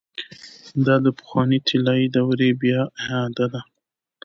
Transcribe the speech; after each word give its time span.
دا 0.85 0.95
د 1.05 1.07
پخوانۍ 1.17 1.59
طلايي 1.67 2.07
دورې 2.15 2.49
بيا 2.61 2.81
اعاده 3.01 3.45
ده. 3.53 3.61